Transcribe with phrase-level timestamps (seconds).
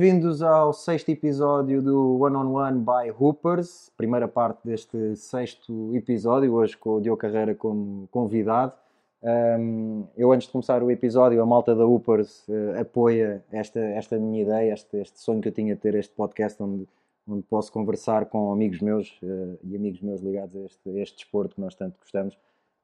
[0.00, 6.54] Bem-vindos ao sexto episódio do One on One by Hoopers, primeira parte deste sexto episódio,
[6.54, 8.72] hoje com o Diogo Carreira como convidado.
[9.22, 14.18] Um, eu, antes de começar o episódio, a malta da Hoopers uh, apoia esta, esta
[14.18, 16.88] minha ideia, este, este sonho que eu tinha de ter este podcast onde,
[17.28, 21.16] onde posso conversar com amigos meus uh, e amigos meus ligados a este, a este
[21.16, 22.38] desporto que nós tanto gostamos.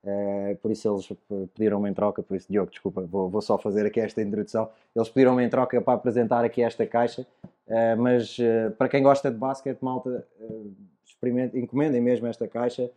[0.06, 1.12] Uh, por isso eles
[1.52, 4.70] pediram-me em troca, por isso Diogo, desculpa, vou, vou, só fazer aqui esta introdução.
[4.95, 7.27] Eles pediram-me em troca para apresentar aqui esta caixa,
[7.66, 10.24] uh, mas uh, para quem gosta de basquete, malta,
[11.05, 12.88] experimentem, encomendem mesmo esta caixa.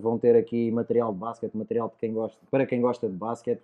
[0.00, 3.62] vão ter aqui material de basquete, material de quem gosta, para quem gosta de basquete.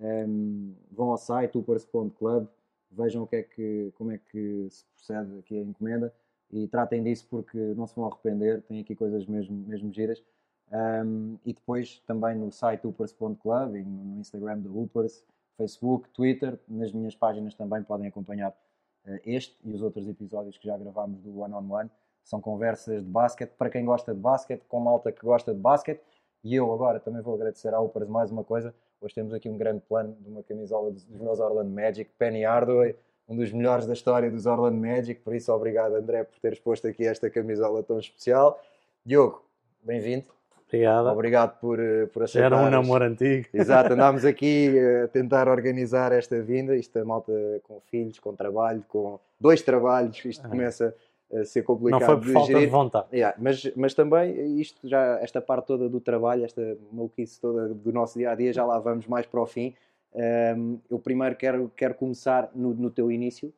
[0.00, 2.48] Um, vão ao site upers.club,
[2.90, 6.12] vejam o que é que, como é que se procede aqui a encomenda
[6.52, 8.62] e tratem disso porque não se vão arrepender.
[8.62, 10.22] Tem aqui coisas mesmo, mesmo giras.
[10.72, 15.22] Um, e depois também no site upers.club e no Instagram da Upers,
[15.56, 20.66] Facebook, Twitter, nas minhas páginas também podem acompanhar uh, este e os outros episódios que
[20.66, 21.90] já gravámos do One on One.
[22.24, 26.00] São conversas de basquete para quem gosta de basquete, com malta que gosta de basquete.
[26.42, 28.74] E eu agora também vou agradecer à Upers mais uma coisa.
[29.00, 32.44] Hoje temos aqui um grande plano de uma camisola dos, dos meus Orlando Magic, Penny
[32.44, 32.96] Hardaway,
[33.28, 35.20] um dos melhores da história dos Orlando Magic.
[35.20, 38.60] Por isso, obrigado André por teres posto aqui esta camisola tão especial.
[39.04, 39.44] Diogo,
[39.82, 40.43] bem-vindo.
[40.74, 41.06] Obrigado.
[41.06, 42.52] Obrigado por, eh, por aceitar.
[42.52, 43.46] Era um namoro antigo.
[43.54, 46.76] Exato, andámos aqui a tentar organizar esta vinda.
[46.76, 50.24] Isto é malta com filhos, com trabalho, com dois trabalhos.
[50.24, 50.50] Isto é.
[50.50, 50.94] começa
[51.32, 52.00] a ser complicado.
[52.00, 52.66] Não foi por de falta gerir.
[52.66, 53.06] de vontade.
[53.12, 57.92] Yeah, mas, mas também isto já, esta parte toda do trabalho, esta maluquice toda do
[57.92, 59.74] nosso dia a dia, já lá vamos mais para o fim.
[60.14, 63.52] Um, eu primeiro quero, quero começar no, no teu início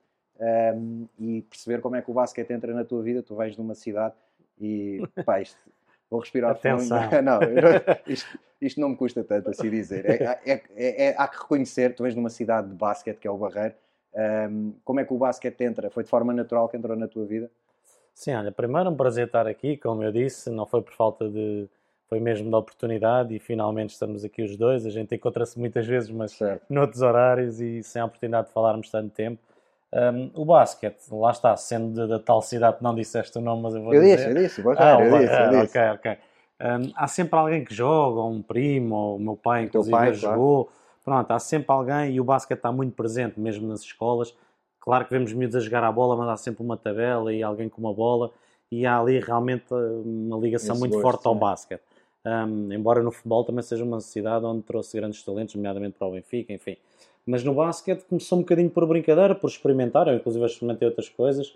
[0.74, 3.22] um, e perceber como é que o basquete entra na tua vida.
[3.22, 4.14] Tu vens de uma cidade
[4.58, 5.58] e pá, isto
[6.10, 7.02] Vou respirar Atenção.
[7.10, 7.22] fundo.
[7.22, 7.40] não,
[8.06, 10.04] isto, isto, não me custa tanto assim dizer.
[10.08, 13.30] É, é, é, é, há que reconhecer, tu vens numa cidade de basquete que é
[13.30, 13.74] o Barreiro.
[14.14, 15.90] Um, como é que o basquete entra?
[15.90, 17.50] Foi de forma natural que entrou na tua vida?
[18.14, 21.68] Sim, olha, primeiro um prazer estar aqui, como eu disse, não foi por falta de.
[22.08, 24.86] Foi mesmo da oportunidade e finalmente estamos aqui os dois.
[24.86, 26.64] A gente encontra-se muitas vezes, mas certo.
[26.70, 29.42] noutros horários e sem a oportunidade de falarmos tanto tempo.
[29.96, 33.74] Um, o basquete, lá está, sendo da tal cidade que não disseste o nome, mas
[33.74, 34.16] eu vou eu dizer.
[34.16, 35.78] Disse, eu disse, eu ah, eu disse, eu disse.
[35.78, 36.18] Ok, ok.
[36.60, 40.12] Um, há sempre alguém que joga, ou um primo, ou o meu pai, inclusive, pai,
[40.12, 40.64] jogou.
[40.64, 40.76] Claro.
[41.02, 44.34] Pronto, há sempre alguém e o basquete está muito presente, mesmo nas escolas.
[44.80, 47.68] Claro que vemos miúdos a jogar a bola, mas há sempre uma tabela e alguém
[47.68, 48.30] com uma bola
[48.70, 51.38] e há ali realmente uma ligação Esse muito gosto, forte ao é.
[51.38, 51.82] basquete.
[52.24, 56.12] Um, embora no futebol também seja uma cidade onde trouxe grandes talentos, nomeadamente para o
[56.12, 56.76] Benfica, enfim.
[57.26, 60.06] Mas no basquete começou um bocadinho por brincadeira, por experimentar.
[60.06, 61.48] Eu, inclusive, experimentei outras coisas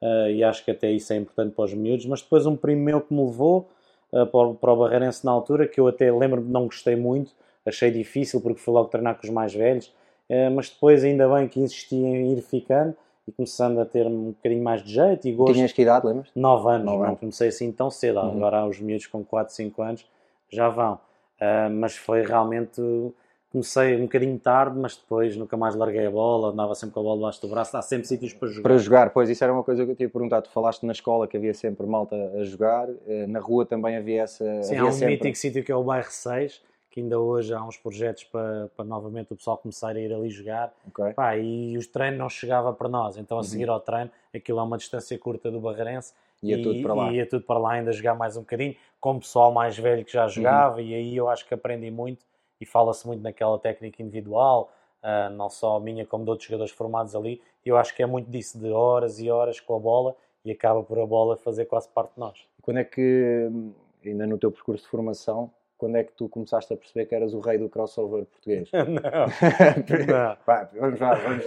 [0.00, 2.06] uh, e acho que até isso é importante para os miúdos.
[2.06, 3.68] Mas depois, um primo meu que me levou
[4.10, 7.32] uh, para, o, para o Barreirense na altura, que eu até lembro-me não gostei muito,
[7.66, 9.88] achei difícil porque fui logo treinar com os mais velhos.
[10.30, 12.96] Uh, mas depois, ainda bem que insisti em ir ficando
[13.26, 15.52] e começando a ter um bocadinho mais de jeito e gosto.
[15.52, 16.30] Tinhas que idade, lembras?
[16.34, 17.20] 9 anos, Nove não anos.
[17.20, 18.18] comecei assim tão cedo.
[18.20, 18.30] Uhum.
[18.30, 20.06] Agora, os miúdos com 4, 5 anos
[20.48, 20.94] já vão.
[21.40, 22.80] Uh, mas foi realmente
[23.50, 27.02] comecei um bocadinho tarde, mas depois nunca mais larguei a bola, andava sempre com a
[27.02, 28.62] bola debaixo do braço, há sempre sítios para jogar.
[28.62, 30.44] Para jogar, pois isso era uma coisa que eu tinha perguntado.
[30.44, 34.22] Tu falaste na escola que havia sempre malta a jogar, eh, na rua também havia
[34.22, 34.44] essa.
[34.62, 35.14] Sim, havia há um sempre...
[35.14, 38.84] mítico sítio que é o bairro 6, que ainda hoje há uns projetos para, para
[38.84, 40.72] novamente o pessoal começar a ir ali jogar.
[40.88, 41.14] Okay.
[41.14, 43.44] Pá, e os treinos não chegava para nós, então a uhum.
[43.44, 46.12] seguir ao treino, aquilo é uma distância curta do Barreirense.
[46.42, 47.12] Ia e, tudo para lá.
[47.12, 50.12] Ia tudo para lá ainda jogar mais um bocadinho, com o pessoal mais velho que
[50.12, 50.28] já uhum.
[50.28, 50.82] jogava, uhum.
[50.82, 52.27] e aí eu acho que aprendi muito
[52.60, 56.72] e fala-se muito naquela técnica individual, uh, não só a minha como de outros jogadores
[56.72, 60.16] formados ali, eu acho que é muito disso, de horas e horas com a bola,
[60.44, 62.48] e acaba por a bola fazer quase parte de nós.
[62.58, 63.50] E quando é que,
[64.04, 67.34] ainda no teu percurso de formação, quando é que tu começaste a perceber que eras
[67.34, 68.70] o rei do crossover português?
[68.72, 68.84] não,
[70.06, 70.36] não.
[70.80, 71.46] vamos lá, vamos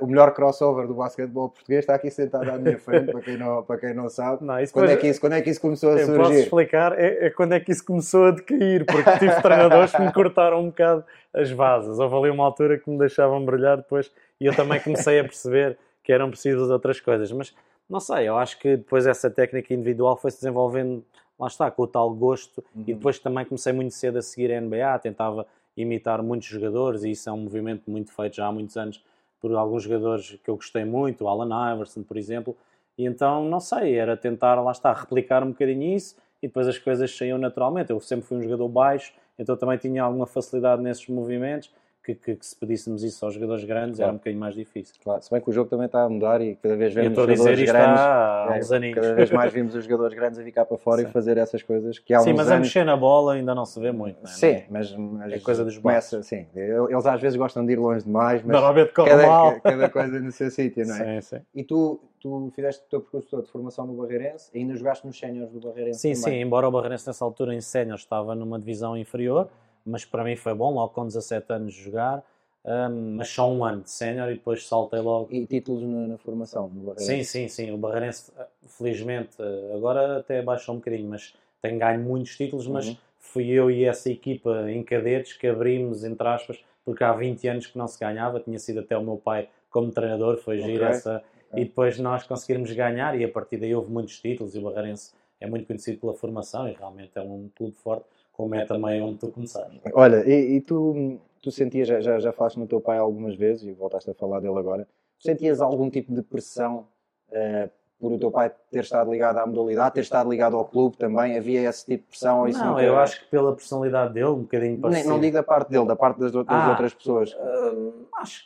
[0.00, 3.62] o melhor crossover do basquetebol português está aqui sentado à minha frente, para quem não,
[3.64, 4.44] para quem não sabe.
[4.44, 6.16] Não, quando, é que isso, quando é que isso começou a surgir?
[6.16, 10.02] Posso explicar, é, é, quando é que isso começou a decair, porque tive treinadores que
[10.02, 11.98] me cortaram um bocado as vasas.
[11.98, 14.10] Houve ali uma altura que me deixavam brilhar depois
[14.40, 17.30] e eu também comecei a perceber que eram precisas outras coisas.
[17.32, 17.54] Mas
[17.88, 21.04] não sei, eu acho que depois essa técnica individual foi se desenvolvendo,
[21.38, 22.84] lá está, com o tal gosto, uhum.
[22.86, 27.10] e depois também comecei muito cedo a seguir a NBA, tentava imitar muitos jogadores, e
[27.10, 29.04] isso é um movimento muito feito já há muitos anos
[29.40, 32.56] por alguns jogadores que eu gostei muito, Alan Iverson, por exemplo,
[32.98, 36.78] e então, não sei, era tentar, lá está, replicar um bocadinho isso e depois as
[36.78, 37.90] coisas saíam naturalmente.
[37.90, 41.70] Eu sempre fui um jogador baixo, então também tinha alguma facilidade nesses movimentos
[42.06, 44.10] que, que, que, se pedíssemos isso aos jogadores grandes claro.
[44.10, 44.94] era um bocadinho mais difícil.
[45.02, 47.24] Claro, se bem que o jogo também está a mudar e cada vez vemos os
[47.24, 48.00] jogadores grandes.
[48.00, 51.08] Há uns é, cada vez mais vimos os jogadores grandes a ficar para fora Sim.
[51.08, 52.52] e fazer essas coisas que há Sim, mas anos...
[52.52, 54.18] a mexer na bola ainda não se vê muito.
[54.22, 54.34] Não é?
[54.34, 58.04] Sim, mas, mas é coisa dos começa, sim, Eles às vezes gostam de ir longe
[58.04, 59.58] demais, mas Normalmente cada, mal.
[59.60, 61.20] cada coisa no seu sítio, não é?
[61.20, 61.42] Sim, sim.
[61.54, 65.06] E tu, tu fizeste o teu percurso todo de formação no Barreirense e ainda jogaste
[65.06, 66.38] nos séniores do Barreirense Sim, também.
[66.38, 69.48] sim, embora o Barreirense nessa altura em sénior estava numa divisão inferior,
[69.86, 72.24] mas para mim foi bom, logo com 17 anos jogar
[72.66, 75.28] um, mas só um ano de sénior e depois saltei logo.
[75.30, 77.24] E títulos na, na formação no Barreirense?
[77.24, 77.70] Sim, sim, sim.
[77.72, 78.32] O Barreirense,
[78.66, 79.36] felizmente,
[79.72, 82.96] agora até baixou um bocadinho, mas tem ganho muitos títulos, mas uhum.
[83.20, 87.66] fui eu e essa equipa em cadetes que abrimos, entre aspas, porque há 20 anos
[87.68, 90.82] que não se ganhava, tinha sido até o meu pai como treinador, foi okay.
[90.82, 91.22] essa.
[91.50, 91.62] Okay.
[91.62, 95.12] E depois nós conseguirmos ganhar e a partir daí houve muitos títulos e o Barreirense
[95.40, 98.06] é muito conhecido pela formação e realmente é um clube forte,
[98.36, 99.80] como é também onde tu começaste.
[99.94, 103.62] Olha, e, e tu tu sentias, já, já, já falaste no teu pai algumas vezes
[103.62, 104.86] e voltaste a falar dele agora,
[105.16, 106.88] sentias algum tipo de pressão
[107.30, 110.96] uh, por o teu pai ter estado ligado à modalidade, ter estado ligado ao clube
[110.96, 111.38] também?
[111.38, 112.40] Havia esse tipo de pressão?
[112.40, 115.08] Ou isso não, eu acho que pela personalidade dele, um bocadinho parecido.
[115.08, 117.32] Não digo da parte dele, da parte das, das ah, outras pessoas.
[117.32, 118.44] Uh, acho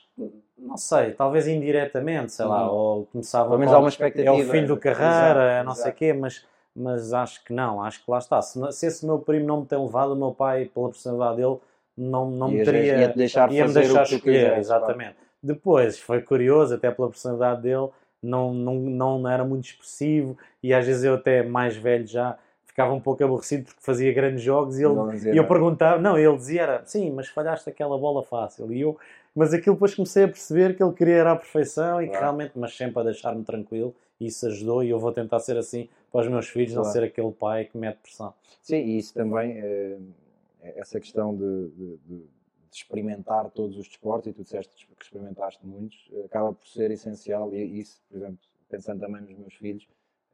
[0.58, 2.76] não sei, talvez indiretamente, sei lá, uhum.
[2.76, 4.28] ou começava Pelo menos há uma expectativa.
[4.28, 5.82] É o fim do carreira, exato, não exato.
[5.82, 8.40] sei o quê, mas, mas acho que não, acho que lá está.
[8.40, 11.58] Se, se esse meu primo não me tem levado, o meu pai, pela personalidade dele,
[11.96, 12.98] não, não me teria.
[12.98, 15.14] Ia-te deixar ia fazer deixar o que escolher, quiseres, exatamente.
[15.14, 15.30] Claro.
[15.42, 17.88] Depois foi curioso, até pela personalidade dele,
[18.22, 22.36] não, não, não era muito expressivo e às vezes eu, até mais velho já,
[22.66, 26.36] ficava um pouco aborrecido porque fazia grandes jogos e, ele, e eu perguntava, não, ele
[26.36, 28.70] dizia era, sim, mas falhaste aquela bola fácil.
[28.72, 28.98] E eu,
[29.34, 32.10] mas aquilo depois comecei a perceber que ele queria era a perfeição e claro.
[32.10, 35.56] que realmente, mas sempre a deixar-me tranquilo e isso ajudou e eu vou tentar ser
[35.56, 36.86] assim para os meus filhos, claro.
[36.86, 38.34] não ser aquele pai que mete pressão.
[38.62, 39.58] Sim, e isso também.
[39.58, 39.98] Eh
[40.62, 42.40] essa questão de, de, de,
[42.72, 47.80] experimentar todos os desportos, e tu disseste que experimentaste muitos, acaba por ser essencial, e
[47.80, 49.88] isso, por exemplo, pensando também nos meus filhos,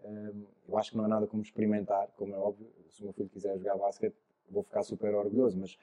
[0.05, 3.15] hum, eu acho que não há nada como experimentar, como é óbvio, se o meu
[3.15, 4.15] filho quiser jogar basquete,
[4.51, 5.79] vou ficar super orgulhoso, mas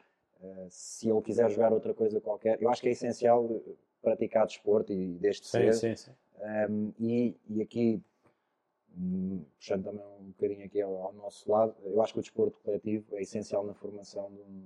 [0.69, 3.49] se ele quiser jogar outra coisa qualquer, eu acho que é essencial
[4.01, 5.73] praticar desporto e desde sim, cedo.
[5.73, 6.11] Sim, sim.
[6.69, 8.03] Um, e, e aqui
[9.57, 13.05] puxando também um bocadinho aqui ao, ao, nosso lado, eu acho que o desporto coletivo
[13.13, 14.61] é essencial na formação de, um,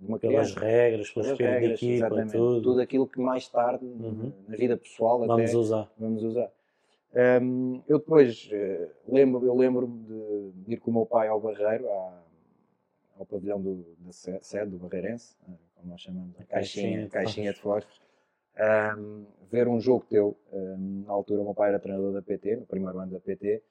[0.00, 0.54] de uma criança.
[0.54, 2.62] Pelas regras, pelos espírito de equipa, tudo.
[2.62, 4.32] Tudo aquilo que mais tarde, uhum.
[4.48, 5.92] na vida pessoal, vamos até, usar.
[5.98, 6.50] Vamos usar.
[7.42, 11.38] Um, eu depois uh, lembro, eu lembro-me de, de, ir com o meu pai ao
[11.38, 12.22] Barreiro, à,
[13.18, 17.52] ao pavilhão do, da sede do Barreirense, eh, como nós chamamos, a caixinha, caixinha, caixinha
[17.52, 18.00] de fósforos
[18.58, 20.36] um, ver um jogo teu.
[20.52, 23.62] Um, na altura, o meu pai era treinador da PT, no primeiro ano da PT,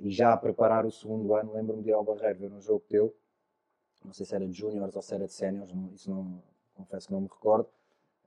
[0.00, 2.84] e já a preparar o segundo ano, lembro-me de ir ao Barreiro ver um jogo
[2.88, 3.14] teu.
[4.04, 6.40] Não sei se era de júniores ou se era de séniores, isso não,
[6.74, 7.68] confesso que não me recordo.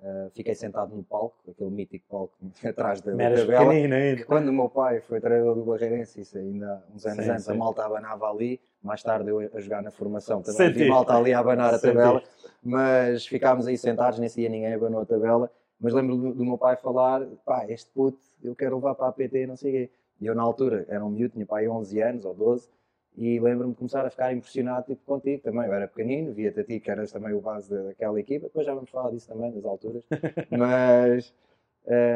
[0.01, 2.33] Uh, fiquei sentado no palco, aquele mítico palco
[2.65, 4.15] atrás da, tabela.
[4.17, 7.45] Que quando o meu pai foi treinador do Barreirense, isso ainda uns anos sim, antes,
[7.45, 7.51] sim.
[7.51, 8.59] a malta abanava ali.
[8.81, 10.79] Mais tarde eu a jogar na formação também Senti.
[10.79, 12.23] vi malta ali a abanar a tabela.
[12.63, 15.51] Mas ficámos aí sentados, nesse dia ninguém abanou a tabela.
[15.81, 19.47] Mas lembro do, meu pai falar, pá, este puto eu quero levar para a PT,
[19.47, 19.89] não sei o quê.
[20.21, 22.69] E eu na altura era um miúdo, tinha pai 11 anos ou 12,
[23.17, 25.65] e lembro-me de começar a ficar impressionado tipo, contigo também.
[25.65, 28.73] Eu era pequenino, via-te a ti que eras também o base daquela equipa, depois já
[28.75, 30.03] vamos falar disso também, das alturas.
[30.51, 31.33] Mas,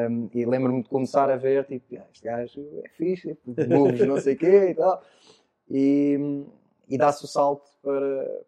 [0.09, 4.06] um, e lembro-me de começar a ver, tipo, ah, este gajo é fixe, tipo, moves
[4.06, 5.03] não sei o quê e tal.
[5.69, 6.45] E,
[6.88, 8.45] e dá-se o salto para,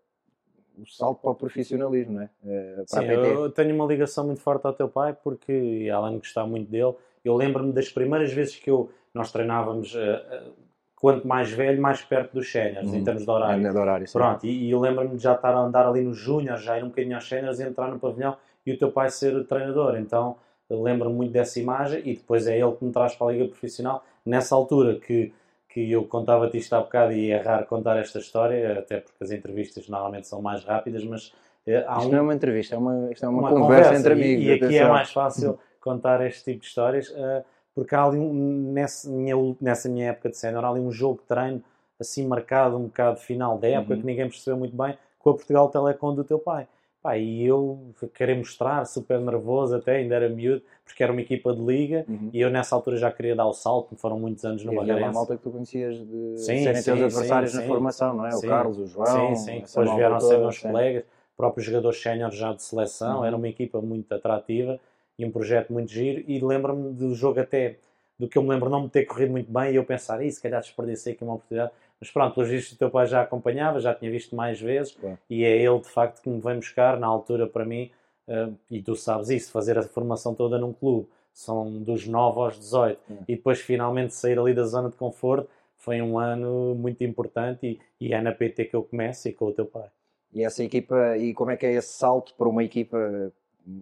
[0.82, 2.30] o salto para o profissionalismo, não é?
[2.46, 6.20] Eh, para Sim, eu tenho uma ligação muito forte ao teu pai, porque além de
[6.20, 6.94] gostar muito dele,
[7.24, 10.54] eu lembro-me das primeiras vezes que eu, nós treinávamos, uh,
[10.96, 13.04] quanto mais velho, mais perto dos séniores, em uhum.
[13.04, 13.72] termos de horário.
[13.72, 16.64] de horário Pronto, e, e, eu lembro-me de já estar a andar ali nos júniores,
[16.64, 19.98] já ir um bocadinho aos séniores, entrar no pavilhão e o teu pai ser treinador.
[19.98, 20.38] Então,
[20.70, 24.04] lembro-me muito dessa imagem e depois é ele que me traz para a liga profissional.
[24.26, 25.34] Nessa altura que
[25.78, 29.30] que eu contava-te isto há bocado e é raro contar esta história, até porque as
[29.30, 31.32] entrevistas normalmente são mais rápidas, mas
[31.68, 32.12] eh, há isto um...
[32.14, 34.44] não é uma entrevista, é uma, isto é uma, uma conversa, conversa, entre amigos.
[34.44, 38.18] E, e aqui é mais fácil contar este tipo de histórias, uh, porque há ali,
[38.18, 41.64] um, nessa, minha, nessa minha época de sénior, há ali um jogo de treino
[42.00, 44.00] assim marcado, um bocado final da época, uhum.
[44.00, 46.68] que ninguém percebeu muito bem, com a Portugal Telecom do teu pai.
[47.08, 51.56] Pá, e eu queria mostrar, super nervoso até, ainda era miúdo, porque era uma equipa
[51.56, 52.30] de liga uhum.
[52.34, 55.00] e eu nessa altura já queria dar o salto, foram muitos anos no Barreirense.
[55.00, 58.14] E uma malta que tu conhecias de sim, serem sim, teus adversários sim, na formação,
[58.14, 58.32] não é?
[58.32, 58.46] Sim.
[58.46, 59.06] O Carlos, o João...
[59.08, 61.04] Sim, sim, depois vieram a ser meus colegas,
[61.38, 63.26] próprios jogadores séniores já de seleção, uhum.
[63.26, 64.78] era uma equipa muito atrativa
[65.18, 67.78] e um projeto muito giro e lembro-me do jogo até,
[68.20, 70.42] do que eu me lembro não me ter corrido muito bem e eu pensar, se
[70.42, 73.94] calhar desperdicei aqui uma oportunidade, mas pronto, pelos vistos o teu pai já acompanhava, já
[73.94, 74.98] tinha visto mais vezes
[75.30, 77.00] e é ele de facto que me vem buscar.
[77.00, 77.92] Na altura, para mim,
[78.28, 82.60] uh, e tu sabes isso, fazer a formação toda num clube, são dos 9 aos
[82.60, 83.18] 18, hum.
[83.28, 88.08] e depois finalmente sair ali da zona de conforto, foi um ano muito importante e,
[88.08, 89.90] e é na PT que eu começo e com o teu pai.
[90.34, 93.32] E essa equipa, e como é que é esse salto para uma equipa,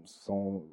[0.06, 0.64] são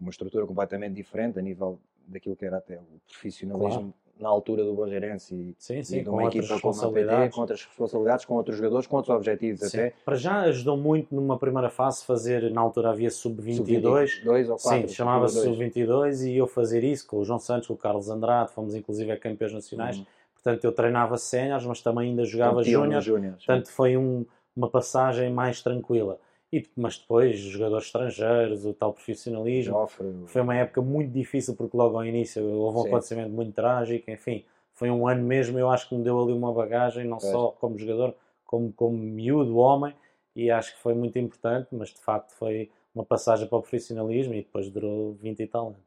[0.00, 3.94] uma estrutura completamente diferente a nível daquilo que era até o profissionalismo claro.
[4.18, 7.28] Na altura do Barreirense e, sim, sim, e de uma com equipa com uma PT,
[7.30, 9.78] com outras responsabilidades, com outros jogadores, com outros objetivos sim.
[9.78, 9.92] até.
[10.04, 15.42] Para já ajudou muito numa primeira fase fazer, na altura havia sub-22, sub sim, chamava-se
[15.42, 19.12] sub-22 e eu fazer isso com o João Santos, com o Carlos Andrade, fomos inclusive
[19.12, 20.06] a campeões nacionais, uhum.
[20.34, 23.02] portanto eu treinava séniores, mas também ainda jogava júnior,
[23.34, 24.24] portanto foi um,
[24.56, 26.18] uma passagem mais tranquila.
[26.52, 29.74] E, mas depois, jogadores estrangeiros, o tal profissionalismo.
[29.74, 30.14] Joffre.
[30.26, 32.88] Foi uma época muito difícil porque logo ao início houve um Sim.
[32.88, 34.10] acontecimento muito trágico.
[34.10, 35.58] Enfim, foi um ano mesmo.
[35.58, 37.30] Eu acho que me deu ali uma bagagem, não pois.
[37.30, 39.94] só como jogador, como como miúdo, homem.
[40.36, 44.34] E acho que foi muito importante, mas de facto foi uma passagem para o profissionalismo
[44.34, 45.80] e depois durou 20 e tal anos.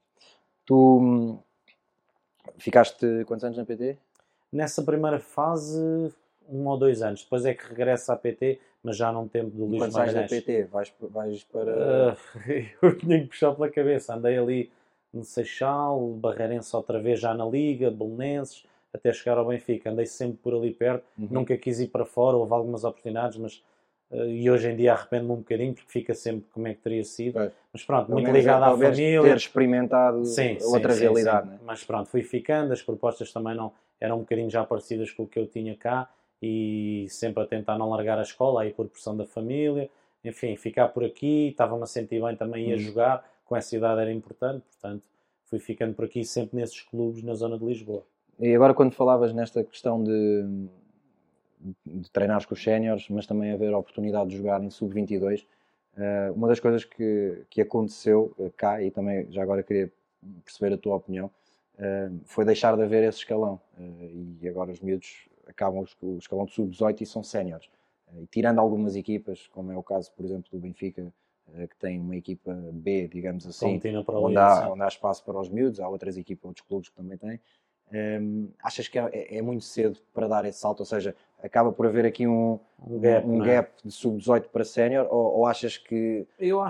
[0.65, 1.39] Tu hum,
[2.57, 3.97] ficaste quantos anos na PT?
[4.51, 6.13] Nessa primeira fase
[6.51, 7.23] um ou dois anos.
[7.23, 10.13] Depois é que regressa à PT, mas já num tempo do Luís Magalhães.
[10.13, 10.63] Quando sais da PT?
[10.65, 11.71] Vais, vais para...
[12.13, 12.17] Uh,
[12.81, 14.15] eu tinha que puxar pela cabeça.
[14.15, 14.71] Andei ali
[15.13, 18.63] no Seixal, Barreirense outra vez já na Liga, Belenenses,
[18.93, 19.91] até chegar ao Benfica.
[19.91, 21.03] Andei sempre por ali perto.
[21.17, 21.27] Uhum.
[21.29, 23.63] Nunca quis ir para fora, houve algumas oportunidades, mas...
[24.11, 27.03] Uh, e hoje em dia arrependo-me um bocadinho porque fica sempre como é que teria
[27.03, 27.39] sido.
[27.39, 27.51] É.
[27.71, 29.21] Mas pronto, muito ligado à família.
[29.21, 31.45] ter experimentado sim, outra sim, realidade.
[31.45, 31.59] Sim, né?
[31.63, 35.27] Mas pronto, fui ficando, as propostas também não eram um bocadinho já parecidas com o
[35.27, 36.09] que eu tinha cá
[36.41, 39.89] e sempre a tentar não largar a escola, aí por pressão da família,
[40.23, 42.79] enfim, ficar por aqui, estava-me a sentir bem também a uhum.
[42.79, 45.03] jogar, com essa idade era importante, portanto
[45.45, 48.03] fui ficando por aqui sempre nesses clubes na zona de Lisboa.
[48.39, 50.67] E agora quando falavas nesta questão de,
[51.85, 55.45] de treinar com os séniores, mas também haver a oportunidade de jogar em sub-22,
[55.97, 59.91] eh, uma das coisas que, que aconteceu eh, cá, e também já agora queria
[60.45, 61.29] perceber a tua opinião,
[61.77, 63.59] eh, foi deixar de haver esse escalão.
[64.41, 67.67] E agora os miúdos acabam o escalão de sub-18 e são séniores.
[68.13, 71.11] Eh, e tirando algumas equipas, como é o caso, por exemplo, do Benfica,
[71.55, 75.49] eh, que tem uma equipa B, digamos assim, onde há, onde há espaço para os
[75.49, 77.39] miúdos, há outras equipas, outros clubes que também têm.
[77.91, 80.81] Um, achas que é, é, muito cedo para dar esse salto?
[80.81, 83.47] Ou seja, acaba por haver aqui um, um gap, um é?
[83.47, 85.07] gap de sub-18 para sénior?
[85.09, 86.27] Ou, ou, achas que,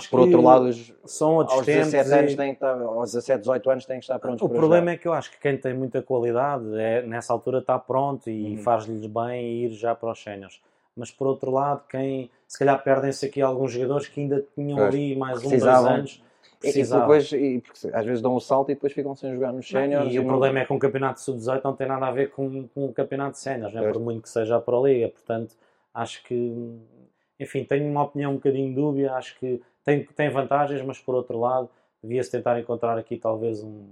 [0.10, 0.72] por que outro lado,
[1.06, 4.42] são aos 17, anos têm que estar, aos 17, 18 anos têm que estar prontos
[4.42, 4.94] O problema jogar?
[4.94, 8.56] é que eu acho que quem tem muita qualidade é, nessa altura está pronto e
[8.56, 8.58] uhum.
[8.60, 10.62] faz-lhes bem ir já para os séniores.
[10.96, 14.90] Mas por outro lado, quem se calhar perdem-se aqui alguns jogadores que ainda tinham pois,
[14.90, 16.22] ali mais um, dois anos
[16.64, 19.68] e, depois, e, porque às vezes dão um salto e depois ficam sem jogar nos
[19.68, 20.12] séniores.
[20.12, 20.30] E, e, o não...
[20.30, 23.34] problema é que um campeonato sub-18 não tem nada a ver com, com um campeonato
[23.34, 23.92] de séniores, né?
[23.92, 25.08] por muito que seja a Pro Liga.
[25.08, 25.56] Portanto,
[25.94, 26.78] acho que,
[27.40, 29.14] enfim, tenho uma opinião um bocadinho dúbia.
[29.14, 31.70] Acho que tem, tem vantagens, mas por outro lado,
[32.04, 33.88] devia-se tentar encontrar aqui talvez um,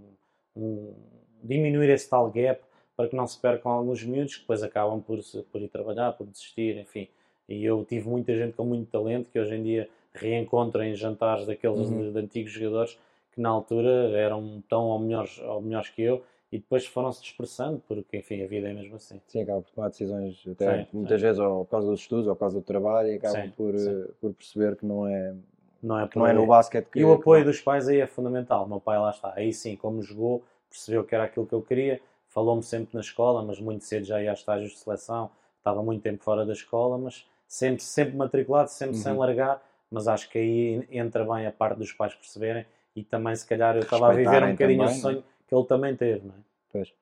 [0.55, 0.93] um,
[1.41, 2.61] diminuir esse tal gap
[2.97, 5.19] para que não se percam alguns miúdos que depois acabam por,
[5.51, 7.07] por ir trabalhar, por desistir, enfim.
[7.47, 11.45] E eu tive muita gente com muito talento que hoje em dia reencontro em jantares
[11.45, 12.01] daqueles uhum.
[12.01, 12.97] de, de, antigos jogadores
[13.31, 17.81] que na altura eram tão ou melhores, ou melhores que eu e depois foram-se dispersando,
[17.87, 19.21] porque enfim, a vida é mesmo assim.
[19.27, 21.27] Sim, acabam por tomar decisões até sim, muitas sim.
[21.27, 23.75] vezes ou por causa dos estudos ou por causa do trabalho e acabam sim, por,
[23.75, 25.35] eh, por perceber que não é,
[25.83, 28.65] não é, não é no basquete que E o apoio dos pais aí é fundamental.
[28.65, 31.61] O meu pai lá está, aí sim, como jogou, percebeu que era aquilo que eu
[31.61, 31.99] queria,
[32.29, 36.01] falou-me sempre na escola, mas muito cedo já ia a estágios de seleção, estava muito
[36.01, 39.03] tempo fora da escola, mas sempre, sempre matriculado, sempre uhum.
[39.03, 43.35] sem largar mas acho que aí entra bem a parte dos pais perceberem e também
[43.35, 46.27] se calhar eu estava a viver um bocadinho também, o sonho que ele também teve,
[46.27, 46.37] não é?
[46.71, 46.93] Pois.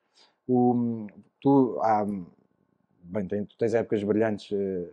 [0.46, 1.06] O,
[1.40, 2.06] tu, há,
[3.02, 4.92] bem, tu tens épocas brilhantes uh,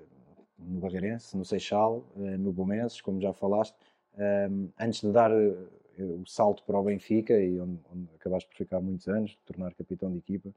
[0.57, 3.75] no Barreirense, no Seixal, uh, no Gomenses, como já falaste.
[4.17, 5.69] Um, antes de dar uh,
[5.99, 10.11] o salto para o Benfica, e onde, onde, acabaste por ficar muitos anos, tornar capitão
[10.11, 10.49] de equipa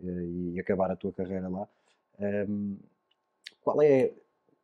[0.00, 1.66] e acabar a tua carreira lá,
[2.48, 2.76] um,
[3.62, 4.12] qual é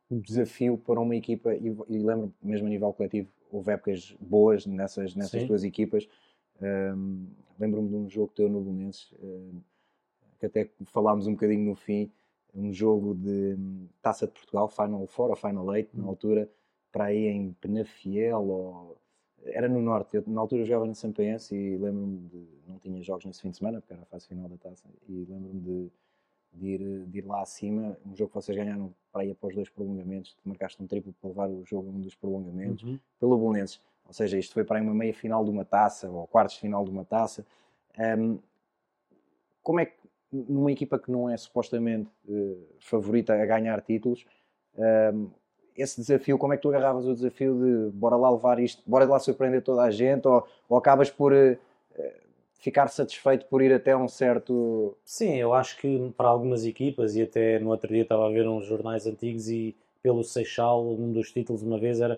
[0.09, 4.65] um desafio para uma equipa, e, e lembro mesmo a nível coletivo, houve épocas boas
[4.65, 6.07] nessas, nessas duas equipas.
[6.61, 7.27] Um,
[7.59, 9.63] Lembro-me de um jogo teu no Belenenses, uh,
[10.39, 12.11] que até falámos um bocadinho no fim,
[12.53, 13.57] um jogo de
[14.01, 16.09] Taça de Portugal, Final Four ou Final Eight, na hum.
[16.09, 16.49] altura,
[16.91, 18.97] para aí em Penafiel, ou...
[19.45, 20.17] era no Norte.
[20.17, 22.47] Eu, na altura eu jogava na Sampaense e lembro-me de.
[22.67, 25.25] Não tinha jogos nesse fim de semana, porque era a fase final da taça, e
[25.29, 25.91] lembro-me de
[26.53, 27.97] de ir, de ir lá acima.
[28.05, 31.49] Um jogo que vocês ganharam para ir após dois prolongamentos, marcaste um triplo para levar
[31.49, 32.99] o jogo a um dos prolongamentos, uhum.
[33.19, 33.79] pelo Bolonenses.
[34.07, 36.61] Ou seja, isto foi para aí uma meia final de uma taça, ou quartos de
[36.61, 37.45] final de uma taça.
[37.97, 38.39] Um,
[39.61, 39.95] como é que,
[40.31, 44.25] numa equipa que não é supostamente uh, favorita a ganhar títulos,
[45.13, 45.29] um,
[45.75, 49.05] esse desafio, como é que tu agarravas o desafio de bora lá levar isto, bora
[49.05, 51.57] lá surpreender toda a gente, ou, ou acabas por uh,
[52.63, 54.95] ficar satisfeito por ir até um certo.
[55.03, 58.47] Sim, eu acho que para algumas equipas, e até no outro dia estava a ver
[58.47, 62.17] uns jornais antigos e pelo Seixal, um dos títulos uma vez era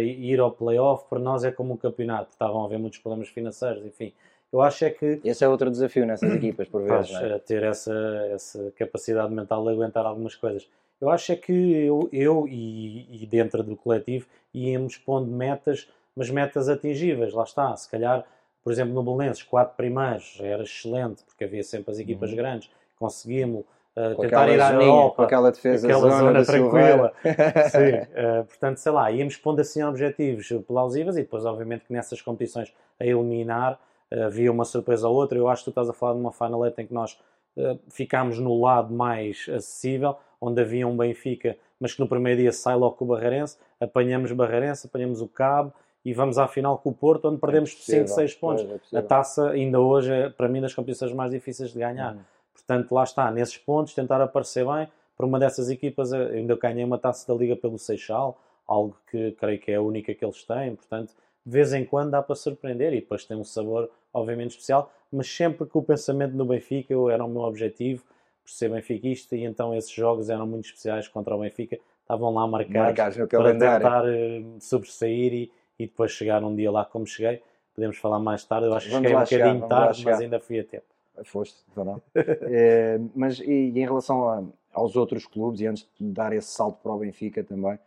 [0.00, 3.86] ir ao playoff, para nós é como um campeonato, estavam a haver muitos problemas financeiros,
[3.86, 4.12] enfim.
[4.52, 5.20] Eu acho é que.
[5.24, 7.12] Esse é outro desafio nessas equipas, por vezes.
[7.12, 7.38] é?
[7.38, 7.94] ter essa,
[8.32, 10.68] essa capacidade mental de aguentar algumas coisas.
[11.00, 16.30] Eu acho é que eu, eu e, e dentro do coletivo íamos pondo metas, mas
[16.30, 17.76] metas atingíveis, lá está.
[17.76, 18.24] Se calhar,
[18.64, 22.36] por exemplo, no Belenenses, quatro primeiros era excelente, porque havia sempre as equipas uhum.
[22.36, 27.12] grandes, conseguimos uh, tentar ir à zona, Europa, com aquela defesa aquela zona, zona tranquila.
[27.70, 32.22] Sim, uh, portanto, sei lá, íamos pondo assim objetivos plausíveis e depois, obviamente, que nessas
[32.22, 33.78] competições a eliminar
[34.10, 35.36] uh, havia uma surpresa ou outra.
[35.36, 37.20] Eu acho que tu estás a falar de uma finaleta em que nós
[37.58, 42.52] uh, ficámos no lado mais acessível, onde havia um Benfica, mas que no primeiro dia
[42.52, 45.70] sai logo com o Barreirense, apanhamos Barreirense, apanhamos o Cabo
[46.04, 48.66] e vamos à final com o Porto, onde perdemos é 5, 6 pontos.
[48.92, 52.14] É a taça, ainda hoje, é para mim, das competições mais difíceis de ganhar.
[52.14, 52.20] Uhum.
[52.52, 54.88] Portanto, lá está, nesses pontos, tentar aparecer bem.
[55.16, 59.58] Para uma dessas equipas, ainda ganhei uma taça da Liga pelo Seixal, algo que creio
[59.58, 60.74] que é a única que eles têm.
[60.74, 64.90] Portanto, de vez em quando dá para surpreender e depois tem um sabor, obviamente, especial.
[65.10, 68.02] Mas sempre que o pensamento no Benfica era o meu objetivo,
[68.42, 71.78] por ser benfiquista, e então esses jogos eram muito especiais contra o Benfica.
[72.02, 77.06] Estavam lá marcados para tentar uh, sobressair e, e depois chegar um dia lá como
[77.06, 77.42] cheguei.
[77.74, 80.60] Podemos falar mais tarde, eu acho que cheguei um bocadinho chegar, tarde, mas ainda fui
[80.60, 80.86] a tempo.
[81.24, 82.02] Foste, não.
[82.14, 86.48] é, mas e, e, em relação a, aos outros clubes, e antes de dar esse
[86.48, 87.78] salto para o Benfica também,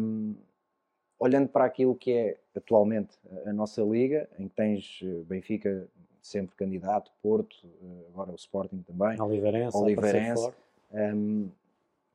[0.00, 0.34] um,
[1.18, 3.16] olhando para aquilo que é atualmente
[3.46, 5.88] a nossa liga, em que tens eh, Benfica
[6.20, 10.52] sempre candidato, Porto, eh, agora o Sporting também, Oliveirense, Oliveirense
[10.92, 11.48] um,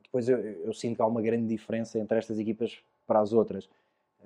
[0.04, 3.70] depois eu, eu, sinto que há uma grande diferença entre estas equipas para as outras.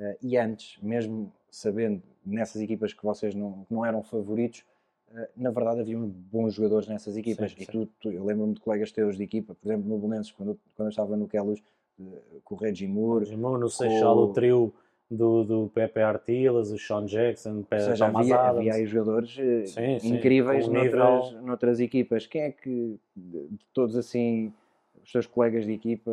[0.02, 4.64] Uh, e antes, mesmo sabendo nessas equipas que vocês não, não eram favoritos,
[5.14, 7.52] eh, na verdade havia bons jogadores nessas equipas.
[7.52, 10.32] Sim, e tu, tu eu lembro-me de colegas teus de equipa, por exemplo, no Belenenses,
[10.32, 11.62] quando, quando eu estava no Queluz,
[12.00, 12.04] eh,
[12.44, 13.26] com o Reggie Moore.
[13.26, 14.74] Reggie Moore no Seixal, o trio
[15.10, 19.66] do, do Pepe Artilas, o Sean Jackson, o Pepe seja, havia, havia aí jogadores eh,
[19.66, 21.42] sim, sim, incríveis noutras, nível...
[21.42, 22.26] noutras equipas.
[22.26, 24.54] Quem é que, de todos assim,
[25.04, 26.12] os seus colegas de equipa,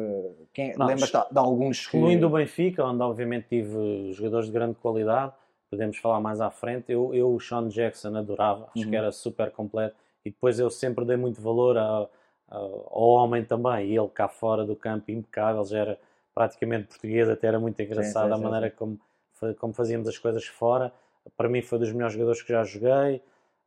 [0.53, 2.35] quem, lembras de, de alguns Excluindo que...
[2.35, 5.33] o Benfica, onde obviamente tive jogadores de grande qualidade,
[5.71, 6.91] podemos falar mais à frente.
[6.91, 8.91] Eu, eu o Sean Jackson adorava, acho uhum.
[8.91, 9.97] que era super completo.
[10.25, 12.09] E depois eu sempre dei muito valor a,
[12.49, 13.89] a, ao homem também.
[13.89, 15.99] E ele cá fora do campo, impecável, já era
[16.35, 18.99] praticamente português, até era muito engraçado sim, sim, a maneira como,
[19.59, 20.93] como fazíamos as coisas fora.
[21.37, 23.21] Para mim foi dos melhores jogadores que já joguei.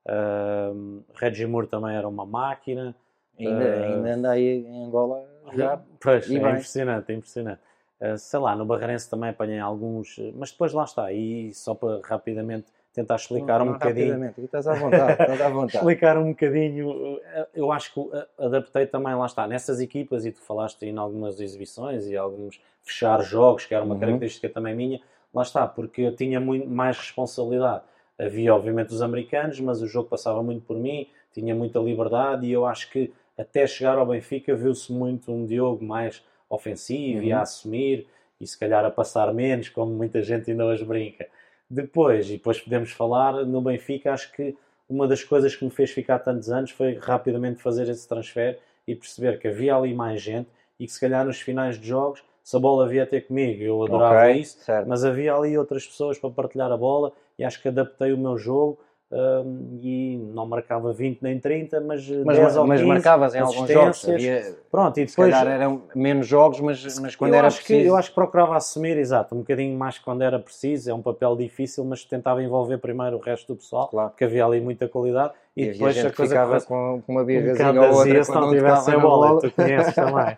[0.05, 2.95] Uh, Reggie Moore também era uma máquina.
[3.39, 5.84] Ainda, uh, ainda anda aí em Angola jogar.
[6.00, 7.62] Pois, é impressionante, é impressionante.
[8.00, 12.00] Eh, sei lá, no Barreirense também apanhei alguns, mas depois lá está, e só para
[12.04, 14.13] rapidamente tentar explicar não, não, um bocadinho.
[14.13, 15.78] Rapidamente, estás à vontade, estás à vontade.
[15.78, 20.41] explicar um bocadinho, eh, eu acho que adaptei também, lá está, nessas equipas, e tu
[20.41, 24.00] falaste em algumas exibições e alguns fechar jogos, que era uma uhum.
[24.00, 25.00] característica também minha,
[25.34, 27.84] lá está, porque eu tinha muito mais responsabilidade.
[28.20, 32.52] Havia, obviamente, os americanos, mas o jogo passava muito por mim, tinha muita liberdade, e
[32.52, 37.25] eu acho que até chegar ao Benfica viu-se muito um Diogo mais ofensivo uhum.
[37.25, 37.41] e a uhum.
[37.41, 38.08] assumir
[38.39, 41.27] e se calhar a passar menos, como muita gente ainda hoje brinca.
[41.69, 44.56] Depois, e depois podemos falar, no Benfica, acho que
[44.89, 48.95] uma das coisas que me fez ficar tantos anos foi rapidamente fazer esse transfer e
[48.95, 50.49] perceber que havia ali mais gente
[50.80, 53.84] e que se calhar nos finais de jogos, se a bola havia ter comigo, eu
[53.84, 54.88] adorava okay, isso, certo.
[54.89, 58.38] mas havia ali outras pessoas para partilhar a bola e acho que adaptei o meu
[58.38, 58.80] jogo
[59.12, 63.39] um, e não marcava 20 nem 30, mas, mas 10 ou 15, mas marcavas em
[63.39, 64.08] alguns jogos.
[64.08, 67.67] Havia, Pronto, e depois, se calhar eram menos jogos, mas, mas quando era preciso.
[67.67, 70.89] Que, eu acho que procurava assumir, exato, um bocadinho mais quando era preciso.
[70.89, 74.10] É um papel difícil, mas tentava envolver primeiro o resto do pessoal, claro.
[74.12, 75.34] porque havia ali muita qualidade.
[75.58, 78.32] E, e depois a, a coisa ficava com, com uma birrazinha um ou outra se
[78.32, 79.28] não tivesse a bola.
[79.28, 79.41] bola.
[79.41, 80.36] Tu conheces também.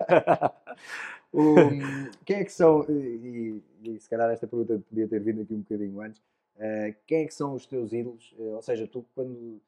[1.32, 1.56] o,
[2.26, 5.60] quem é que são, e, e, se calhar esta pergunta podia ter vindo aqui um
[5.60, 6.20] bocadinho antes,
[6.58, 8.34] Uh, quem é que são os teus ídolos?
[8.38, 9.62] Uh, ou seja, tu quando uh,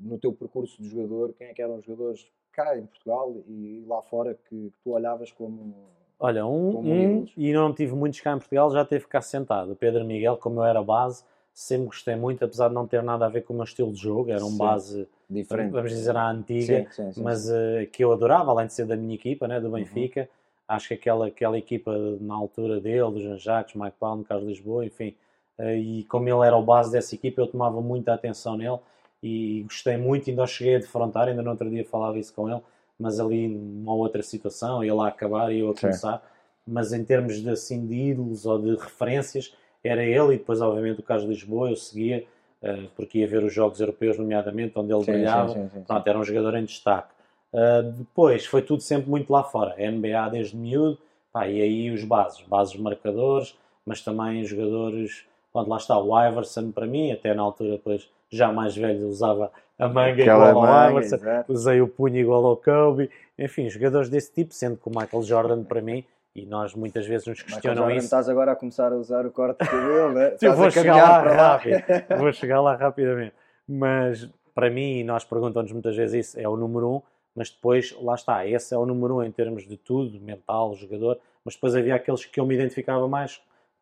[0.00, 3.84] no teu percurso de jogador, quem é que eram os jogadores cá em Portugal e
[3.86, 5.74] lá fora que, que tu olhavas como
[6.18, 9.72] Olha, um, um e não tive muitos cá em Portugal, já teve cá sentado.
[9.72, 11.22] O Pedro Miguel, como eu era base,
[11.52, 14.00] sempre gostei muito, apesar de não ter nada a ver com o meu estilo de
[14.00, 17.46] jogo, era um sim, base diferente, vamos dizer, à antiga, sim, sim, mas
[17.92, 19.74] que eu adorava, além de ser da minha equipa, né, do uhum.
[19.74, 20.22] Benfica.
[20.22, 20.26] Uhum.
[20.68, 24.84] Acho que aquela, aquela equipa na altura dele, do Jean Jacques, Mike Palme, Carlos Lisboa,
[24.84, 25.14] enfim, eh,
[25.58, 28.78] e como ele era o base dessa equipa, eu tomava muita atenção nele
[29.22, 30.28] e gostei muito.
[30.28, 32.60] Ainda cheguei a defrontar, ainda no outro dia falava isso com ele,
[32.98, 36.22] mas ali numa outra situação, ele a acabar e eu a começar.
[36.66, 41.00] mas em termos de, assim, de ídolos ou de referências, era ele e depois, obviamente,
[41.00, 42.26] o Carlos de Lisboa, eu seguia,
[42.62, 45.52] uh, porque ia ver os Jogos Europeus, nomeadamente, onde ele sim, brilhava.
[45.52, 47.14] Sim, sim, Pronto, era um jogador em destaque.
[47.52, 49.76] Uh, depois, foi tudo sempre muito lá fora.
[49.78, 50.98] NBA desde miúdo,
[51.32, 55.24] pá, e aí os bases, bases marcadores, mas também jogadores.
[55.56, 59.50] Pronto, lá está o Iverson para mim, até na altura, depois, já mais velho, usava
[59.78, 61.16] a manga Aquela igual ao Iverson,
[61.48, 65.64] usei o punho igual ao Kobe, enfim, jogadores desse tipo, sendo que o Michael Jordan
[65.64, 68.04] para mim e nós muitas vezes nos questionam isso.
[68.04, 70.36] Estás agora a começar a usar o corte de cabelo, né?
[70.42, 71.82] Eu vou chegar lá rápido.
[72.18, 73.32] vou chegar lá rapidamente.
[73.66, 77.02] Mas para mim, e nós perguntamos muitas vezes isso, é o número um,
[77.34, 81.18] mas depois, lá está, esse é o número um em termos de tudo, mental, jogador,
[81.42, 83.40] mas depois havia aqueles que eu me identificava mais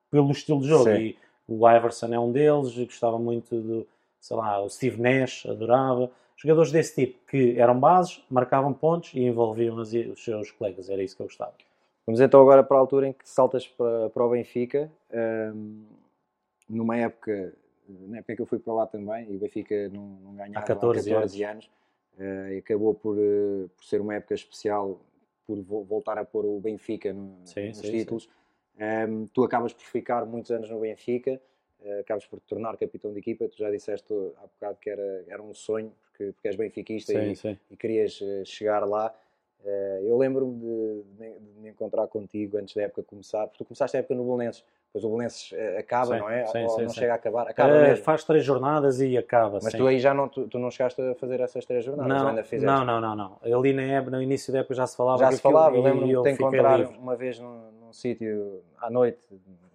[0.08, 0.84] pelo estilo de jogo.
[0.84, 0.96] Sim.
[0.96, 3.86] E o Iverson é um deles, gostava muito do,
[4.20, 6.10] sei lá, o Steve Nash, adorava.
[6.36, 9.90] Jogadores desse tipo, que eram bases, marcavam pontos e envolviam os
[10.24, 11.54] seus colegas, era isso que eu gostava.
[12.06, 14.90] Vamos então agora para a altura em que saltas para, para o Benfica,
[15.54, 15.84] um,
[16.68, 17.54] numa época,
[17.88, 20.62] na época que eu fui para lá também, e o Benfica não, não ganhava há
[20.62, 21.70] 14, há 14 anos,
[22.18, 25.00] uh, e acabou por, uh, por ser uma época especial,
[25.46, 28.24] por voltar a pôr o Benfica no, sim, nos sim, títulos.
[28.24, 28.30] Sim.
[28.80, 31.40] Um, tu acabas por ficar muitos anos no Benfica,
[31.80, 35.24] uh, acabas por te tornar capitão de equipa, tu já disseste há bocado que era,
[35.28, 37.34] era um sonho, porque, porque és benfiquista e,
[37.70, 39.14] e, querias chegar lá.
[39.64, 43.96] Uh, eu lembro-me de, de, me encontrar contigo antes da época começar, porque tu começaste
[43.96, 44.62] a época no Bolonenses,
[44.94, 46.46] depois o Bolonenses uh, acaba, sim, não é?
[46.46, 47.48] Sim, Ou sim, não chega a acabar?
[47.48, 49.58] Acaba faz três jornadas e acaba.
[49.62, 52.14] Mas tu aí já não, tu, tu, não chegaste a fazer essas três jornadas?
[52.14, 52.66] Não, ainda fizeste?
[52.66, 53.38] não, não, não, não.
[53.42, 55.18] Ali na época, no início da época já se falava.
[55.18, 56.96] Já se falava, eu lembro-me de te encontrar livre.
[56.98, 57.63] uma vez num
[57.96, 59.20] sítio à noite,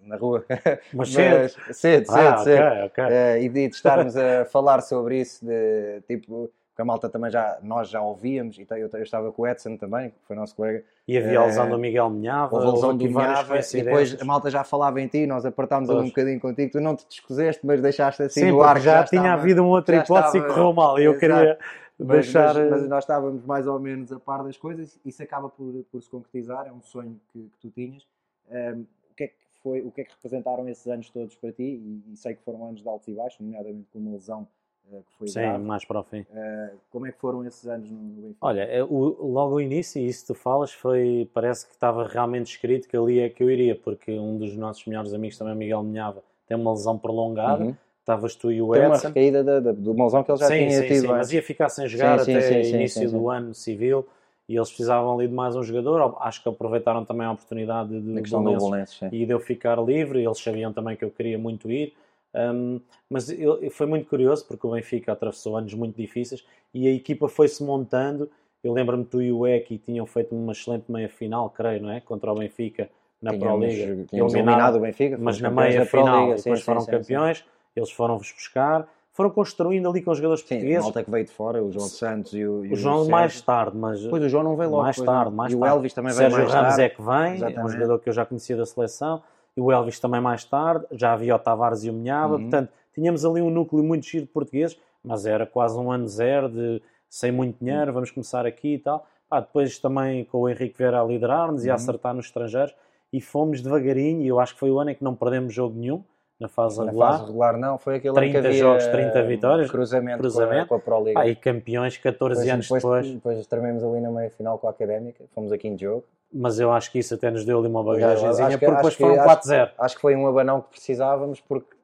[0.02, 0.44] na rua.
[0.92, 1.48] Mas cedo?
[1.72, 2.62] cedo, cedo, ah, cedo.
[2.62, 3.04] Okay, okay.
[3.04, 7.88] Uh, e de estarmos a falar sobre isso, de tipo a malta também já, nós
[7.88, 10.82] já ouvíamos, e eu, eu estava com o Edson também, que foi nosso colega.
[11.06, 14.24] E havia a lesão do Miguel Minhava, houve a lesão do Minhava, e depois a
[14.24, 17.66] malta já falava em ti, nós apertámos ali um bocadinho contigo, tu não te descoseste,
[17.66, 18.80] mas deixaste assim Sim, no ar.
[18.80, 21.20] Já, já tinha estava, havido uma outra hipótese estava, e correu mal, e eu exato.
[21.20, 21.58] queria
[22.04, 22.54] mas, deixar...
[22.54, 26.02] Mas, mas, nós estávamos mais ou menos a par das coisas, isso acaba por, por
[26.02, 28.06] se concretizar, é um sonho que, que tu tinhas.
[28.50, 31.52] Um, o que é que foi, o que é que representaram esses anos todos para
[31.52, 31.62] ti?
[31.62, 34.46] E, e sei que foram anos de altos e baixos, nomeadamente com uma lesão
[34.92, 35.64] eh, que foi Sim, grave.
[35.64, 36.20] mais para o fim.
[36.20, 38.38] Uh, como é que foram esses anos no Benfica?
[38.40, 38.88] Olha, é, o,
[39.26, 43.20] logo ao início, e isso tu falas, foi, parece que estava realmente escrito que ali
[43.20, 46.72] é que eu iria, porque um dos nossos melhores amigos também, Miguel Minhava, tem uma
[46.72, 47.76] lesão prolongada, uhum.
[48.10, 48.80] Estavas tu e o Edson.
[48.80, 51.00] Tem uma recaída de, de uma lesão que ele já sim, tinha sim, tido.
[51.00, 54.06] Sim, mas ia ficar sem jogar sim, até sim, início do ano civil
[54.48, 56.16] e eles precisavam ali de mais um jogador.
[56.20, 60.24] Acho que aproveitaram também a oportunidade de, de Bolonenses, e de eu ficar livre.
[60.24, 61.94] Eles sabiam também que eu queria muito ir.
[62.34, 66.92] Um, mas eu, foi muito curioso porque o Benfica atravessou anos muito difíceis e a
[66.92, 68.30] equipa foi-se montando.
[68.62, 72.00] Eu lembro-me tu e o Eki tinham feito uma excelente meia final, creio, não é?
[72.00, 72.90] Contra o Benfica
[73.22, 74.06] na Pro Liga.
[74.12, 77.38] Eliminado o Benfica, mas na meia final Liga, depois sim, foram sim, campeões.
[77.38, 77.44] Sim,
[77.74, 80.84] eles foram-vos buscar, foram construindo ali com os jogadores sim, portugueses.
[80.84, 83.40] Malta que veio de fora, o João Santos e o, e o João o mais
[83.40, 85.72] tarde, mas pois o João não veio logo mais tarde, mais e tarde.
[85.72, 86.82] o Elvis também veio mais Ramos tarde.
[86.82, 87.58] é que vem, Exatamente.
[87.58, 89.22] é um jogador que eu já conhecia da seleção.
[89.56, 92.42] E o Elvis também mais tarde, já havia o Tavares e o Minhava, uhum.
[92.42, 96.48] portanto tínhamos ali um núcleo muito giro de portugueses, mas era quase um ano zero,
[96.48, 99.06] de, sem muito dinheiro, vamos começar aqui e tal.
[99.28, 101.66] Ah, depois também com o Henrique Vera a liderar-nos uhum.
[101.66, 101.76] e a uhum.
[101.76, 102.74] acertar nos estrangeiros,
[103.12, 105.76] e fomos devagarinho, e eu acho que foi o ano em que não perdemos jogo
[105.76, 106.04] nenhum,
[106.40, 107.10] na fase na regular.
[107.10, 110.66] Na fase regular não, foi aquele 30 que havia jogos, 30 vitórias, cruzamento, cruzamento.
[110.68, 111.20] Com, a, com a Pro Liga.
[111.20, 112.82] Ah, e campeões 14 depois, anos depois.
[112.82, 116.04] Depois, depois trememos ali na meia final com a Académica, fomos aqui em jogo.
[116.32, 119.62] Mas eu acho que isso até nos deu ali uma bagagemzinha, porque depois foram 4-0.
[119.62, 121.76] Acho, acho que foi um abanão que precisávamos, porque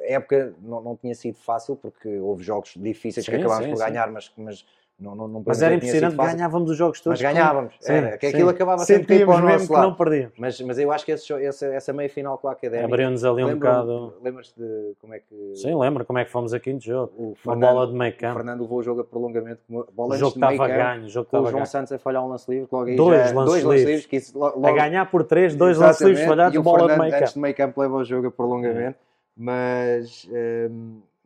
[0.00, 3.70] a época não, não tinha sido fácil, porque houve jogos difíceis sim, que acabámos sim,
[3.72, 4.64] por ganhar, mas, mas
[4.98, 7.20] não, não, não Mas era impressionante, ganhávamos os jogos todos.
[7.20, 9.88] Mas ganhávamos, sim, era, que aquilo acabava sempre para o nosso lado.
[9.88, 10.32] não perdíamos.
[10.38, 12.86] Mas, mas eu acho que esse, essa, essa meia final com a Académica...
[12.86, 14.14] Abriu-nos ali um bocado...
[14.22, 15.54] Lembras-te de como é que...
[15.54, 17.12] Sim, lembro como é que fomos aqui no jogo.
[17.14, 18.32] O Fernando, uma bola de meio campo.
[18.32, 19.60] O Fernando levou o jogo a prolongamento.
[19.68, 21.04] Bola o jogo estava ganho.
[21.04, 22.66] O jogo com o João Santos a falhar um lance livre.
[22.72, 24.06] Logo aí dois, já, lances, dois livres.
[24.06, 27.22] Que isso, logo, a ganhar por três, dois lances livres falhados, bola de meio campo.
[27.22, 28.98] antes de meio campo leva o jogo a prolongamento.
[29.36, 30.26] Mas...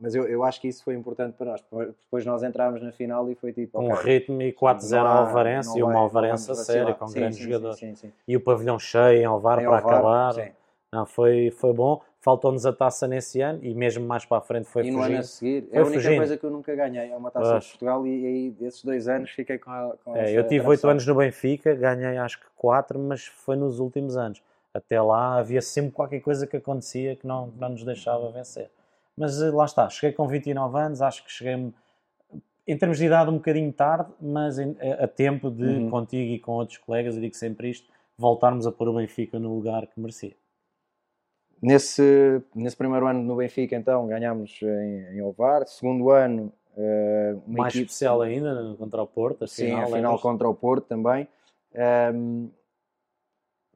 [0.01, 1.65] Mas eu, eu acho que isso foi importante para nós.
[2.03, 3.81] Depois nós entramos na final e foi tipo.
[3.81, 7.37] Um okay, ritmo e 4-0 ao Alvarense e uma Alvarense a sério, com um grande
[7.37, 7.77] jogador.
[8.27, 10.35] E o pavilhão cheio em Alvar para Alvar, acabar.
[10.35, 10.53] Sim.
[10.93, 12.01] Não, foi, foi bom.
[12.21, 15.19] Faltou-nos a taça nesse ano e mesmo mais para a frente foi E no ano
[15.19, 16.17] a seguir, é a única fugindo.
[16.17, 17.65] coisa que eu nunca ganhei, é uma taça Pois.
[17.65, 20.87] de Portugal e aí desses dois anos fiquei com, a, com É, eu tive oito
[20.87, 24.43] anos no Benfica, ganhei acho que quatro, mas foi nos últimos anos.
[24.75, 28.71] Até lá havia sempre qualquer coisa que acontecia que não, não nos deixava vencer.
[29.21, 31.71] Mas eh, lá está, cheguei com 29 anos, acho que cheguei
[32.67, 35.91] em termos de idade um bocadinho tarde, mas em, a, a, tempo de, uhum.
[35.91, 39.55] contigo e com outros colegas, eu digo sempre isto, voltarmos a pôr o Benfica no
[39.55, 40.35] lugar que merecia.
[41.61, 45.67] Nesse, nesse primeiro ano no Benfica, então, ganhámos em, em Ovar.
[45.67, 47.91] Segundo ano, uh, mais equipe...
[47.91, 49.47] especial ainda contra o Porto.
[49.47, 51.29] Sim, final, a final contra o Porto também.
[52.15, 52.49] Um,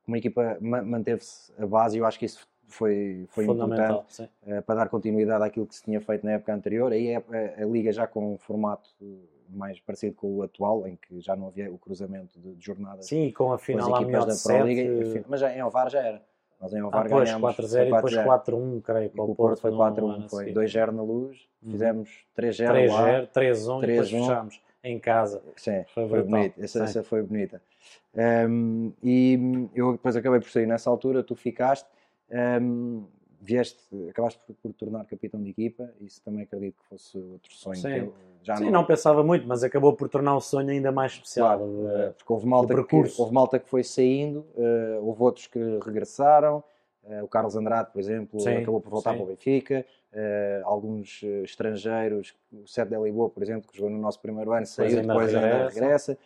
[0.07, 4.75] uma equipa manteve-se a base e eu acho que isso foi, foi importante uh, para
[4.75, 6.93] dar continuidade àquilo que se tinha feito na época anterior.
[6.93, 8.91] Aí é a, a, Liga já com um formato
[9.49, 13.07] mais parecido com o atual, em que já não havia o cruzamento de, de jornadas.
[13.07, 16.01] Sim, com a final com as equipas da Pro Liga, mas já em Ovar já
[16.01, 16.23] era.
[16.61, 19.11] Nós em Ovar ah, ganhámos 4-0 e depois 4-1, creio.
[19.11, 21.71] que o Porto foi 4-1, foi 2-0 na luz, uhum.
[21.73, 23.27] fizemos 3-0 lá.
[23.27, 25.43] 3-0, 3-1 e depois fechámos em casa.
[25.57, 26.63] Sim, foi, foi bonito.
[26.63, 27.61] Essa, essa, foi bonita.
[28.15, 31.89] Um, e eu depois acabei por sair nessa altura, tu ficaste,
[32.31, 33.05] um,
[33.45, 37.77] vieste, acabaste por, por tornar capitão de equipa, isso também acredito que fosse outro sonho.
[37.77, 38.73] Sim, já Sim não...
[38.73, 38.85] não...
[38.85, 41.59] pensava muito, mas acabou por tornar o sonho ainda mais especial.
[41.59, 45.59] Claro, uh, porque houve malta, que, houve malta que foi saindo, uh, houve outros que
[45.85, 46.65] regressaram,
[47.05, 49.19] uh, o Carlos Andrade, por exemplo, sim, acabou por voltar sim.
[49.19, 49.87] para o Benfica,
[50.65, 55.03] alguns estrangeiros, o Sete de Lisboa, por exemplo, que jogou no nosso primeiro ano, saiu,
[55.03, 56.17] depois ainda regressa.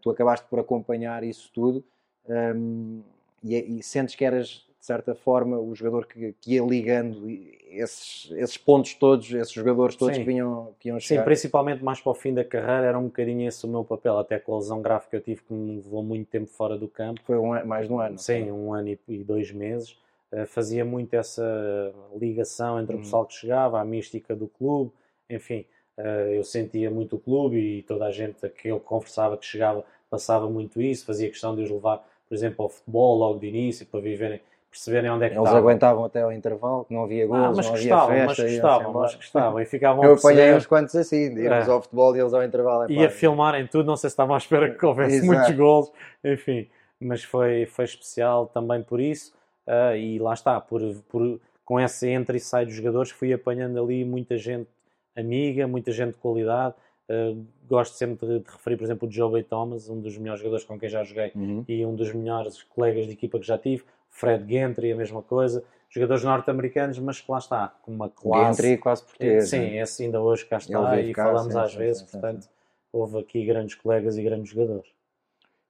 [0.00, 1.84] tu acabaste por acompanhar isso tudo
[2.26, 3.02] um,
[3.42, 7.26] e, e sentes que eras de certa forma, o jogador que, que ia ligando
[7.70, 10.20] esses, esses pontos todos, esses jogadores todos Sim.
[10.20, 11.22] que vinham que iam chegar.
[11.22, 14.18] Sim, principalmente mais para o fim da carreira, era um bocadinho esse o meu papel,
[14.18, 16.86] até com a lesão grave que eu tive, que me levou muito tempo fora do
[16.86, 17.18] campo.
[17.24, 18.18] Foi um, mais de um ano.
[18.18, 19.96] Sim, um ano e, e dois meses.
[20.30, 22.98] Uh, fazia muito essa ligação entre hum.
[22.98, 24.92] o pessoal que chegava, a mística do clube,
[25.30, 25.64] enfim,
[25.96, 29.82] uh, eu sentia muito o clube e toda a gente que eu conversava que chegava
[30.10, 33.86] passava muito isso, fazia questão de os levar, por exemplo, ao futebol logo de início,
[33.86, 34.42] para viverem
[34.74, 35.68] perceberem onde é que Eles estavam.
[35.68, 38.42] aguentavam até ao intervalo, que não havia gols, ah, mas não gostavam, havia festa.
[38.42, 39.60] Mas gostavam, mas gostavam.
[39.60, 41.70] E ficavam Eu apanhei uns quantos assim, de irmos é.
[41.70, 42.90] ao futebol e eles ao intervalo.
[42.90, 45.32] e a filmarem tudo, não sei se estavam à espera que houvesse Exato.
[45.32, 45.92] muitos gols,
[46.24, 46.68] enfim.
[47.00, 49.32] Mas foi, foi especial também por isso.
[49.66, 53.80] Uh, e lá está, por, por, com esse entra e sai dos jogadores, fui apanhando
[53.80, 54.68] ali muita gente
[55.16, 56.74] amiga, muita gente de qualidade.
[57.08, 60.40] Uh, gosto sempre de, de, referir, por exemplo, o Joe Bay Thomas, um dos melhores
[60.40, 61.64] jogadores com quem já joguei uhum.
[61.68, 63.84] e um dos melhores colegas de equipa que já tive.
[64.14, 65.62] Fred Gentry, a mesma coisa.
[65.90, 68.62] Jogadores norte-americanos, mas que lá está, com uma classe.
[68.62, 69.50] Gentry quase português.
[69.50, 69.76] Sim, né?
[69.78, 72.48] esse ainda hoje cá está e cá, falamos sim, às sim, vezes, sim, portanto,
[72.92, 74.88] houve aqui grandes colegas e grandes jogadores.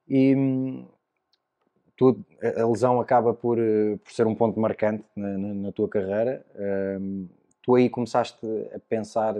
[0.06, 0.86] E hum,
[1.96, 5.88] tu, a lesão acaba por, eh, por ser um ponto marcante na, na, na tua
[5.88, 6.44] carreira.
[7.00, 7.26] Um,
[7.62, 9.34] tu aí começaste a pensar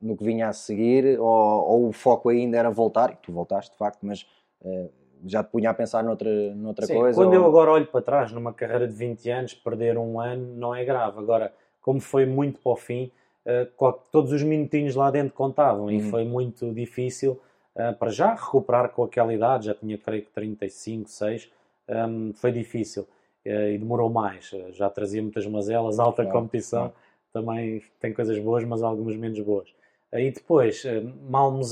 [0.00, 3.72] no que vinha a seguir, ou, ou, o foco ainda era voltar, e tu voltaste
[3.72, 4.26] de facto, mas
[4.60, 4.90] uh,
[5.26, 7.18] já te punha a pensar noutra, noutra Sim, coisa?
[7.18, 7.34] Quando ou...
[7.34, 10.84] eu agora olho para trás, numa carreira de 20 anos, perder um ano não é
[10.84, 11.18] grave.
[11.18, 13.10] Agora, como foi muito para o fim,
[13.46, 16.10] uh, todos os minutinhos lá dentro contavam e uhum.
[16.10, 17.40] foi muito difícil
[17.74, 21.50] uh, para já recuperar com aquela idade, já tinha creio que 35, 6,
[21.88, 24.50] um, foi difícil uh, e demorou mais.
[24.72, 26.94] já trazia muitas mazelas, alta claro, competição, claro.
[27.32, 29.68] também tem coisas boas, mas algumas menos boas.
[30.14, 30.84] Aí depois,
[31.28, 31.64] mal me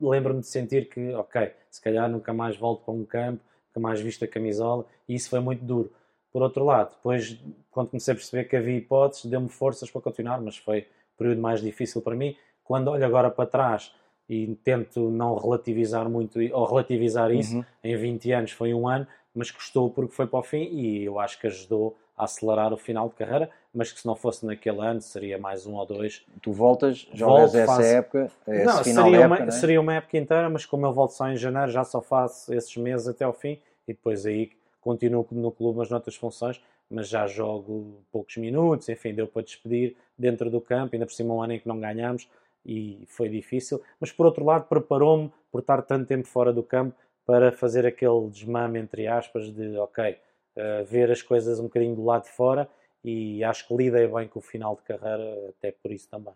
[0.00, 4.00] lembro-me de sentir que, ok, se calhar nunca mais volto para um campo, nunca mais
[4.00, 5.92] visto a camisola, e isso foi muito duro.
[6.32, 7.38] Por outro lado, depois,
[7.70, 11.42] quando comecei a perceber que havia hipóteses, deu-me forças para continuar, mas foi o período
[11.42, 12.34] mais difícil para mim.
[12.64, 13.94] Quando olho agora para trás
[14.28, 17.64] e tento não relativizar muito, ou relativizar isso, uhum.
[17.84, 21.18] em 20 anos foi um ano, mas custou porque foi para o fim e eu
[21.18, 24.80] acho que ajudou a acelerar o final de carreira, mas que se não fosse naquele
[24.80, 26.24] ano seria mais um ou dois.
[26.40, 27.82] Tu voltas, jogas Volto, essa faço...
[27.82, 29.50] época, esse não, final seria, época, uma, é?
[29.50, 32.76] seria uma época inteira, mas como eu volto só em janeiro, já só faço esses
[32.76, 37.26] meses até ao fim e depois aí continuo no clube, mas noutras funções, mas já
[37.26, 41.54] jogo poucos minutos, enfim, deu para despedir dentro do campo, ainda por cima um ano
[41.54, 42.28] em que não ganhámos
[42.64, 46.94] e foi difícil, mas por outro lado preparou-me por estar tanto tempo fora do campo
[47.26, 50.16] para fazer aquele desmame, entre aspas, de ok,
[50.56, 52.68] uh, ver as coisas um bocadinho do lado de fora
[53.04, 56.32] e acho que lidei bem com o final de carreira, até por isso também.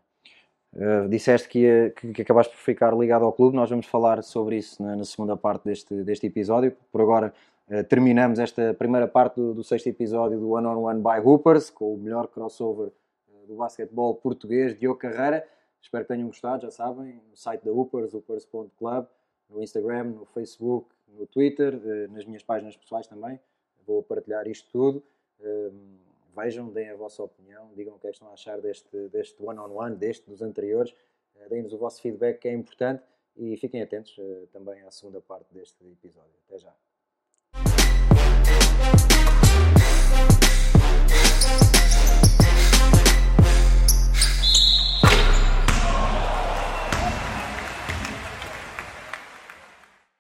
[0.74, 4.22] Uh, disseste que, ia, que, que, acabaste por ficar ligado ao clube, nós vamos falar
[4.22, 6.77] sobre isso na, na segunda parte deste, deste episódio.
[6.92, 7.33] Por agora,
[7.70, 11.70] uh, terminamos esta primeira parte do, do, sexto episódio do One on One by Hoopers,
[11.70, 15.46] com o melhor crossover uh, do basquetebol português, Diogo Carreira.
[15.81, 19.07] Espero que tenham gostado, já sabem, no site da Hoopers, hoopers.club,
[19.48, 23.40] no Instagram, no Facebook, no Twitter, eh, nas minhas páginas pessoais também.
[23.87, 25.02] Vou partilhar isto tudo.
[25.40, 25.98] Ehm,
[26.37, 29.42] vejam, deem a vossa opinião, digam o que é que estão a achar deste, deste
[29.42, 30.94] one-on-one, deste, dos anteriores.
[31.37, 33.02] Eh, deem-nos o vosso feedback, que é importante.
[33.37, 36.34] E fiquem atentos eh, também à segunda parte deste episódio.
[36.48, 36.74] Até já.